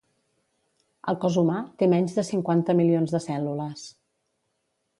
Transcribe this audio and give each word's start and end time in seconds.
El 1.11 1.17
cos 1.25 1.37
humà 1.41 1.57
té 1.81 1.89
menys 1.93 2.17
de 2.19 2.25
cinquanta 2.31 2.77
milions 2.81 3.15
de 3.17 3.21
cèl·lules. 3.27 3.85